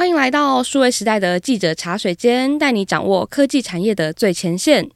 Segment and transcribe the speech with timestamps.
[0.00, 4.88] 欢迎来到数位时代的记者茶水间，带你掌握科技产业的最前线。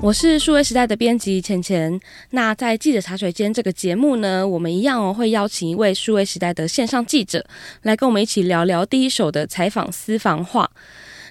[0.00, 2.00] 我是数位时代的编辑钱钱。
[2.30, 7.44] 那在记者茶水间这个节目呢，我们一样哦会邀请一位数位时代的线上记者
[7.82, 10.70] 来跟我们一起聊聊第一手的采访私房话。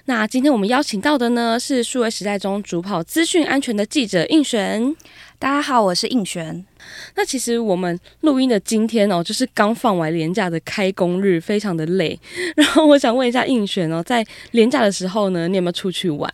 [0.08, 4.94] 那今天我们邀请到的呢，是数位时代中主跑资讯安全的记者应璇。
[5.36, 6.64] 大家好，我是应璇。
[7.16, 12.16] 那其实我们录音的今天哦，就是刚放完年假的开工日，非常的累。
[12.54, 16.32] 然后我想问一下应璇哦，在年假的时候呢，你有没有出去玩？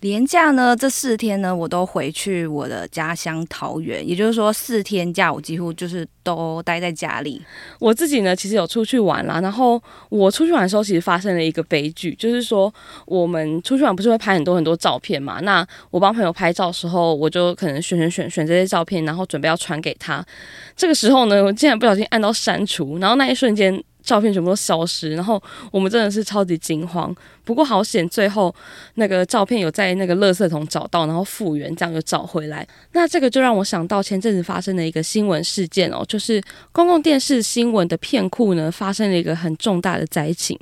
[0.00, 7.40] 连假呢，这四天呢，我都回去我的家乡桃园，也就是说四天假，我几乎就是都待在家里。
[7.78, 12.72] 我自己呢，其实有出去玩啦，然后我出去玩的时候，其实发生了一个悲剧，就是说
[13.04, 15.38] 我们出去玩不是会拍很多很多照片嘛？
[15.40, 20.24] 那我帮朋友拍照的时候，我就可能选选选选这些照片，然后准备要传给他。
[20.74, 23.82] 这个时候呢，我竟然不小心按到删除，然后那一瞬间。
[24.02, 27.14] 照片全部都消失，然后我们真的是超级惊慌。
[27.44, 28.54] 不过好险，最后
[28.94, 32.66] 那个照片有在那个垃圾桶找到，然后复原，这样就找回来。
[32.92, 36.40] 那这个就让我想到前阵子发生的一个新闻事件哦，就是
[36.72, 40.58] 公共电视新闻的片库呢，发生了一个很重大的灾情。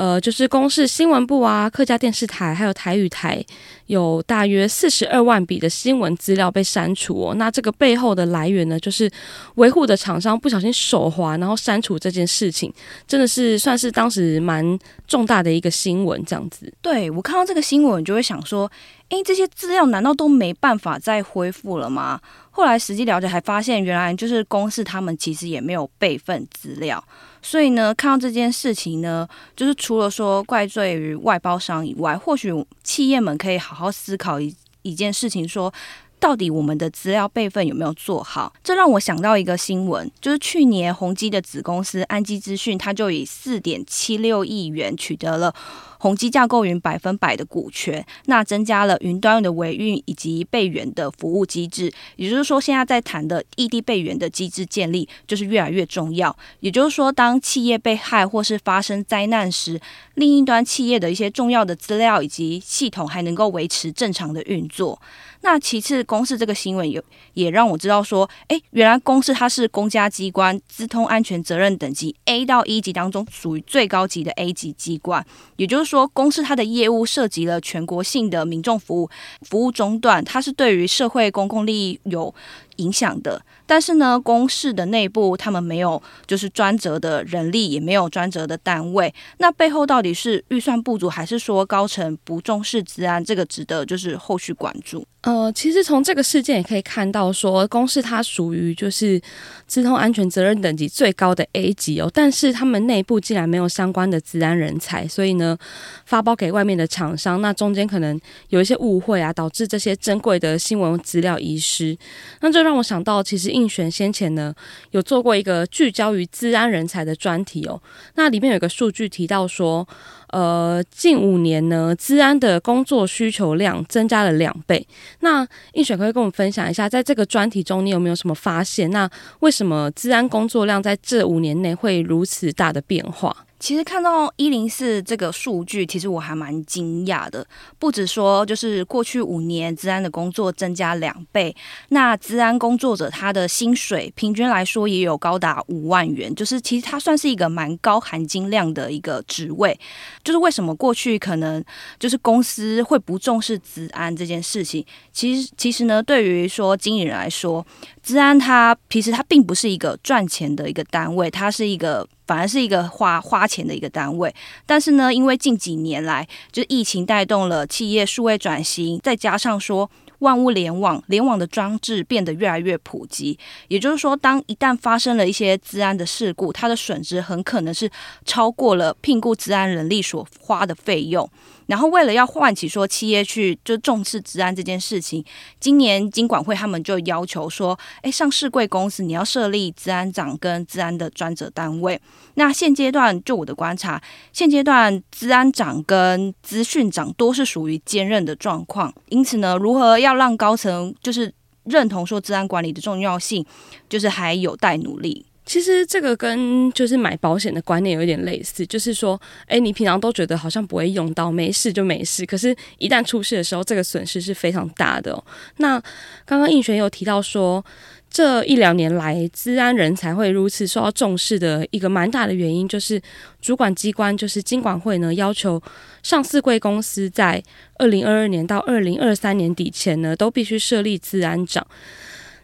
[0.00, 3.44] 呃，就是公示新闻部啊、客家电视台还有台语台，
[3.84, 7.34] 有大约四十二万笔的新闻资料被删除哦。
[7.34, 9.10] 那这个背后的来源呢，就是
[9.56, 12.72] 维护的厂商不小心手滑，然后删除这件事情，
[13.06, 16.72] 真的是算是当时蛮重大的一个新闻，这样子。
[16.80, 18.72] 对，我看到这个新闻，就会想说，
[19.10, 22.20] 诶，这些资料难道都没办法再恢复了吗？
[22.50, 27.02] 后来实际了解，还发现原来就是公司他们其实也没有备份资料。
[27.42, 32.52] 所以呢，看到这件事情呢，就是除了说怪罪于外包商以外，或许
[32.84, 35.72] 企业们可以好好思考一一件事情，说
[36.20, 38.52] 到底我们的资料备份有没有做好？
[38.62, 45.54] 这让我想到一个新闻，就是去年宏基的子公司安基资讯，它就以四点七六亿元取得了。
[46.00, 51.92] 宏基架构云百分百的股权，那增加了云端的维运以及备援的服务机制。
[52.16, 56.34] 也就是说，现在在谈的异地备援的机制建立，就是越来越重要。
[56.60, 59.78] 也就是说，当企业被害或是发生灾难时，
[60.14, 64.98] 另一端企业的一些重要的资料以及系统还能够维持正常的运作。
[65.42, 67.02] 那其次，公视这个新闻有
[67.32, 75.24] 也让我知道说，诶，原来公视它是公家机关，资通安全责任等级 A 到一级当中属于最高级的 A 级机关。
[75.56, 79.08] 也就是说，公视它的业务涉及了全国性的民众服务，
[79.42, 82.34] 服务中断，它是对于社会公共利益有
[82.80, 83.40] 影响的。
[83.66, 89.12] 但是呢，公视的内部他们没有就是专责的人力，也没有专责的单位。
[89.38, 93.24] 那背后到底是预算不足，还是说高层不重视资安？
[93.24, 95.06] 这个值得就是后续关注。
[95.22, 99.20] 呃，其实从这个事件也可以看到说，公视它属于就是
[99.66, 105.58] 资通安全责任等级最高的 A 级哦，但是他们内部竟然没有相关的资安人才，所以呢，
[106.06, 108.18] 发包给外面的厂商，那中间可能
[108.48, 111.94] 有一些误会啊，导致这些珍贵的新闻资料遗失。
[112.40, 114.54] 那这让让我想到，其实应璇先前呢
[114.92, 117.82] 有做过一个聚焦于资安人才的专题哦，
[118.14, 119.86] 那里面有一个数据提到说。
[120.32, 124.86] 呃，近五年呢，资安的工作需求量增加了两倍。
[125.18, 128.88] 那应璇可以跟我们分享一下，在这个专题中，你有没有什么发现？
[128.92, 129.10] 那
[129.40, 133.36] 为什么资安工作量在这五年内会如此大的变化？
[133.60, 137.46] 其实看到一零四这个数据，其实我还蛮惊讶的。
[137.78, 141.54] 不止说，就是过去五年资安的工作增加两倍，
[141.90, 149.78] 那资安工作者他的薪水平均来说也有高达五万元，就是其实它算是一个蛮高含金量的一个职位。
[150.24, 151.62] 就是为什么过去可能
[151.98, 154.82] 就是公司会不重视资安这件事情？
[155.12, 157.64] 其实其实呢，对于说经理人来说，
[158.02, 162.08] 资安它其实它并不是一个赚钱的一个单位，它是一个。
[162.30, 164.32] 反而是一个花花钱的一个单位，
[164.64, 173.36] 但是呢，因为近几年来，就是疫情带动了企业数位转型，再加上说万物联网，联网的装置变得越来越普及，
[173.66, 177.90] 也就是说，当一旦发生了一些治安的事故，它的损失很可能是
[178.24, 181.28] 超过了聘雇治安人力所花的费用。
[181.70, 185.24] 然后，为了要唤起说企业去就重视治安这件事情，
[185.60, 192.00] 今年金管会他们就要求说，哎，上市贵公司你要设立治安长跟治安的专责单位。
[192.34, 194.02] 那现阶段就我的观察，
[194.32, 198.92] 现阶段治安长跟资讯长都是属于兼任的状况。
[199.08, 201.32] 因此呢，如何要让高层就是
[201.62, 203.46] 认同说治安管理的重要性，
[203.88, 205.24] 就是还有待努力。
[205.50, 215.24] 其实这个跟就是买保险的观念有一点类似，就是说，哎，你平常都觉得好像不会用到，没事就没事，可是，一旦出事的时候，这个损失是非常大的哦。
[215.56, 215.82] 那
[216.24, 217.64] 刚刚应璇有提到说，
[218.08, 223.02] 这一两年来，资安人才会如此受到重视的一个蛮大的原因，就是
[223.40, 225.60] 主管机关就是金管会呢，要求
[226.04, 227.42] 上市贵公司在
[227.74, 231.66] 二零二二年到二零二三年底前呢，都必须设立资安长。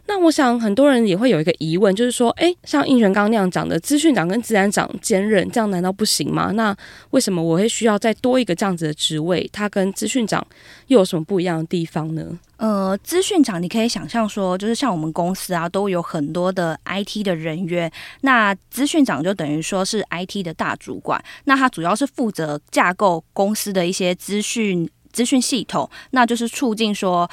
[0.07, 6.51] 那我想很多人也会有一个疑问，就是说，诶，像应泉刚那样讲的，资讯长跟资安长兼任，这样难道不行吗？
[6.53, 6.75] 那
[7.09, 9.47] 为什么我会需要再多一个这样子的职位？
[9.51, 10.45] 它跟资讯长
[10.87, 12.39] 又有什么不一样的地方呢？
[12.55, 27.29] 呃，资讯长你可以想象说，就是像我们公司啊，都有很多的 IT 的人员，那资讯长就等于说是 IT 的大主管，那他主要是负责架构公司的一些资讯资讯系统，那就是促进说，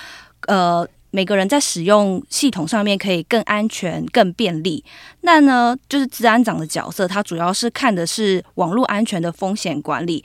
[0.48, 0.86] 呃。
[1.14, 4.84] 每个人在使用系统上面可以更安全、更便利。
[5.20, 10.24] 那呢，就是治安长的角色，他主要是看的是网络安全的风险管理。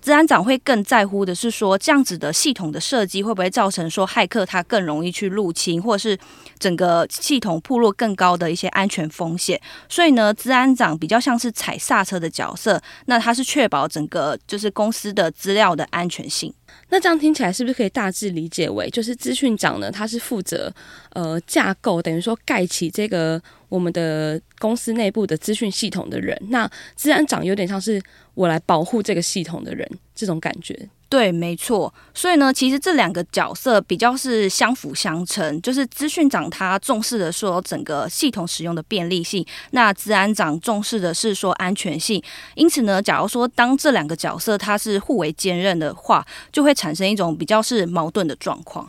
[0.00, 6.18] 资安长会更在乎的是说，这样子的系统的设计会不会造成说骇客他更容易去入侵，或者是
[6.58, 9.60] 整个系统暴露更高的一些安全风险。
[9.88, 16.52] 所以呢，资安长比较像是踩刹车的角色，那他是确保整个就是公司的资料的安全性。
[16.90, 20.72] 那这样听起来是不是可以大致理解为，就是资讯长呢，他是负责
[21.10, 26.36] 呃架构，等于说盖起这个我们的公司内部的资讯系统的人。
[26.48, 28.00] 那资安长有点像是
[28.34, 30.88] 我来保护这个系统的人，这种感觉。
[31.10, 31.92] 对，没错。
[32.12, 35.62] 所以呢，其实这两个角色比较是相辅相成。
[35.62, 42.22] 就是资讯长他重视的说整个系统使用的便利性，那资安长重视的是说安全性。
[42.56, 48.86] 因此呢，假如说当这两个角色他是互为兼任的话，就会产生一种比较是矛盾的状况。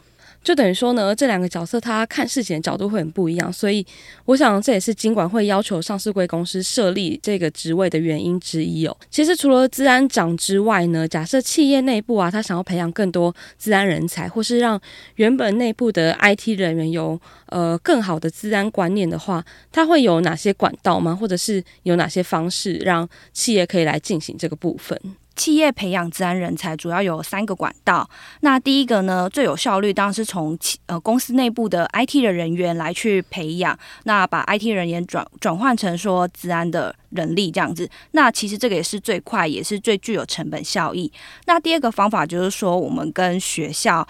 [0.50, 3.86] 就等于说呢，这两个角色他看事情的角度会很不一样，所以
[4.26, 8.98] 我想这也是金管会要求上市柜公司设立这个职位的原因之一哦。
[9.12, 14.82] 其实除了资安长之外呢，假设企业内部啊，他想要培养更多资安人才，或是让
[15.18, 21.16] 原本内部的 IT 人员有呃更好的资安观念的话，他会有哪些管道吗？
[21.16, 25.00] 或者是有哪些方式让企业可以来进行这个部分？
[25.40, 28.08] 企业培养资安人才主要有三个管道。
[28.42, 37.90] 那第一个呢，最有效率当然是从呃公司内部的 IT 的人员来去培养，那把 IT 人员转转换成说资安的人力这样子。
[38.12, 41.10] 那其实这个也是最快，也是最具有成本效益。
[41.46, 44.06] 那第二个方法就是说，我们跟学校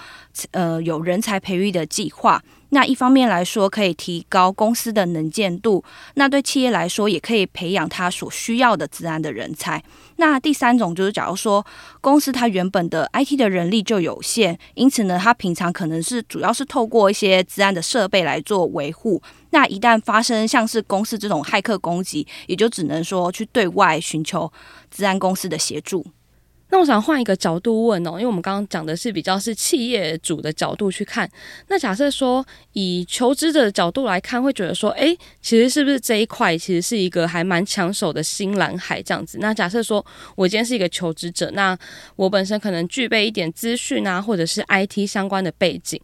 [0.50, 2.42] 呃有人才培育的计划。
[2.70, 5.84] 那一方面来说，可以提高公司的能见度；
[6.14, 9.84] 那对企业来说，也可以培养他所需要的资安的人才。
[10.18, 11.66] 那第三种就是，假如说
[12.02, 19.22] 公司它原本的 IT 的人力就有限，因此呢，它平常可能是主要是透过一些资安的设备来做维护。
[19.52, 24.52] 那一旦发生像是公司这种骇客攻击，也就只能说去对外寻求
[24.92, 26.06] 资安公司的协助。
[26.70, 31.30] 那我想换一个角度问哦，因为我们刚刚讲的是比较是企业主的角度去看。
[31.68, 39.40] 那假设说以求职者的角度来看，会觉得说，诶，其实是不是这一块其实是一个还蛮抢手的新蓝海这样子？
[39.42, 40.06] 那假设说
[40.36, 41.78] 我今天是一个求职者，那
[42.16, 46.00] 我本身可能具备一点资讯啊，或者是 IT 相关的背景。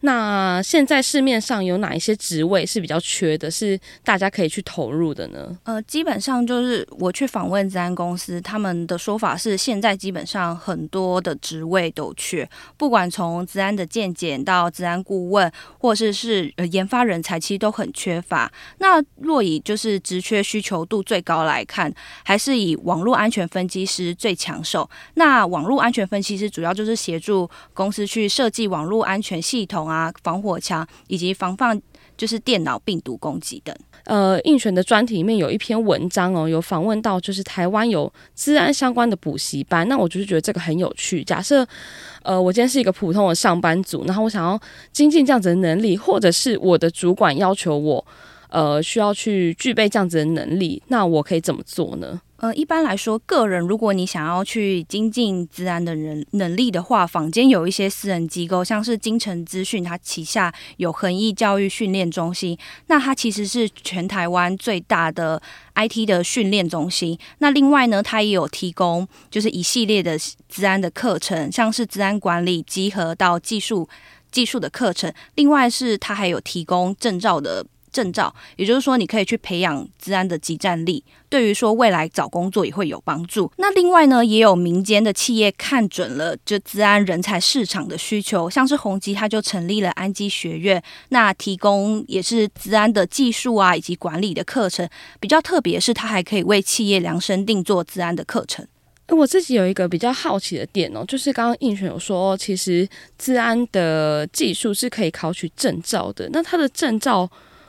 [0.00, 5.58] 那现在市面上有哪一些职位是比较缺的，是大家可以去投入的呢？
[5.64, 18.52] 呃，基本上就是我去访问资安公司，他们的说法是，现在基本上很多的职位都缺，不管从资安的健检到资安顾问，或是是呃研发人才，其实都很缺乏。
[18.78, 21.92] 那若以就是职缺需求度最高来看，
[22.24, 24.88] 还是以网络安全分析师最抢手。
[25.14, 29.87] 那网络安全分析师主要就是协助公司去设计网络安全系统。
[29.88, 31.80] 啊，防火墙以及防范
[32.16, 33.74] 就是电脑病毒攻击等。
[34.04, 39.86] 呃，应选的专题里面有一篇文章哦，有访问到就是台湾有治安相关的补习班。
[39.88, 41.22] 那我就是觉得这个很有趣。
[41.24, 41.66] 假设
[42.22, 44.58] 呃，我今天是一个普通的上班族，然后我想要
[44.92, 48.04] 精进这样子的能力，或者是我的主管要求我
[48.48, 52.20] 呃需要去具备这样子的能力，那我可以怎么做呢？
[52.40, 65.42] 呃，一般来说，个人如果你想要去精进资安的人能力的话，坊间有一些私人机构，像是金城资讯，它旗下有恒毅教育训练中心，那它其实是全台湾最大的
[65.74, 67.18] IT 的训练中心。
[67.38, 70.16] 那另外呢，它也有提供就是一系列的
[70.48, 73.88] 资安的课程，像是资安管理、集合到技术
[74.30, 75.12] 技术的课程。
[75.34, 77.66] 另外是它还有提供证照的。
[77.92, 83.50] 证照，也就是说，你可以去培养资安的即战力，对于说未来找工作也会有帮助。
[83.56, 94.88] 那另外呢，也有民间的企业看准了这资安人才市场的需求，像是宏基，他就成立了安基学院，那提供也是资安的技术啊以及管理的课程。
[95.20, 98.66] 比较特别是，它还可以为企业量身定做资安的课程。
[99.10, 107.26] 我自己有一个比较好奇的点哦，就是刚刚应选有说，其实资安的技术是可以考取证照的，那他的证照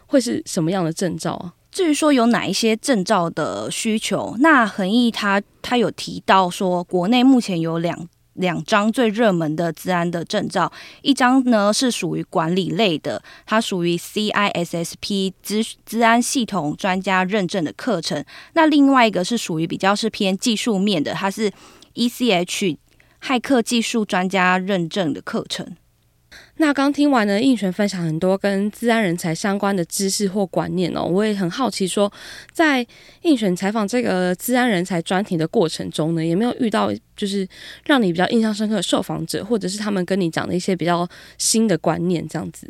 [0.10, 1.54] 会是什么样的证照啊？
[1.72, 10.72] 至于说有哪一些证照的需求，那恒毅他他有提到说，国内目前有两两张最热门的资安的证照，
[11.04, 21.52] 一张呢是属于管理类的，它属于 CISSP 资资安系统专家认证的课程，那另外一个是属于比较是偏技术面的，它是
[21.94, 22.78] ECH
[23.22, 25.76] 骇客技术专家认证的课程。
[26.62, 32.12] 那刚听完呢，应璇分享很多跟资安人才相关的知识或观念哦，我也很好奇说，
[32.52, 32.86] 在
[33.22, 37.48] 应璇采访这个资安人才专题的过程中呢，有没有遇到就是
[37.86, 42.68] 让你比较印象深刻的受访者，或者是他们跟你讲的一些比较新的观念这样子？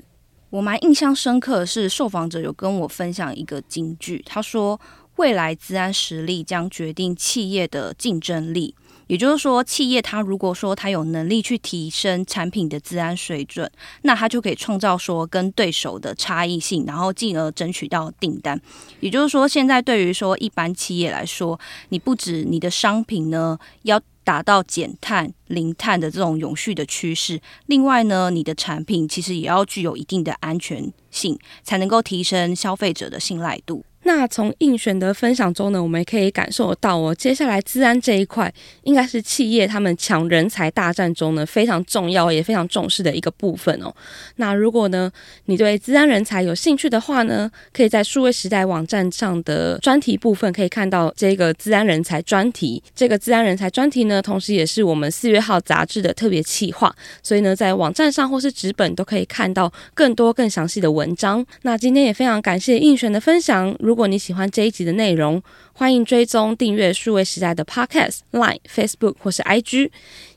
[0.52, 4.80] 我蛮印象深刻的是，受访者有跟我分享一个金句，他说
[5.18, 8.76] ：“未来资安实力将决定企业的竞争力。”
[9.10, 13.70] 也就是说，企业它如果说它有能力去提升产品的资安水准，
[14.04, 18.62] 那它就可以创造说跟对手的差异性，然后进而争取到订单。
[19.00, 33.84] 也就是说，现在对于说一般企业来说，你不止你的商品呢要达到减碳、零碳的这种永续的趋势，另外呢，你的产品其实也要具有一定的安全性，才能够提升消费者的信赖度。
[34.12, 38.52] 那从应选的分享中呢，我们也可以感受到哦，接下来资安这一块
[38.82, 43.94] 应该是企业他们抢人才大战中呢非常重要也非常重视的一个部分哦。
[44.38, 45.12] 那如果呢
[45.46, 52.82] 你对资安人才有兴趣的话呢，可以在数位时代网站上的专题部分可以看到这个资安人才专题。
[52.96, 61.46] 这个资安人才专题呢，同时也是我们四月号杂志的特别企划，所以呢在网站上或是纸本都可以看到更多更详细的文章。
[61.62, 63.76] 那今天也非常感谢应选的分享。
[63.80, 69.90] 如如果你喜欢这一集的内容，欢迎追踪订阅数位时代的 Podcast、Line、Facebook 或是 IG，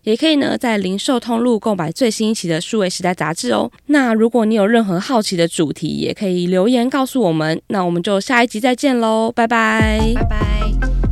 [0.02, 3.70] 也可以呢在零售通路购买最新一期的数位时代杂志哦。
[3.86, 7.62] 那如果你有任何好奇的主题，也可以留言告诉我们。
[7.68, 11.11] 那我们就下一集再见喽，拜拜，拜拜。